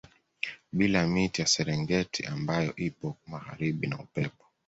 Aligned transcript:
Bila 0.73 1.07
miti 1.07 1.41
ya 1.41 1.47
Serengeti 1.47 2.25
ambayo 2.25 2.75
iko 2.75 3.15
magharibi 3.27 3.87
na 3.87 3.99
Upepo 3.99 4.45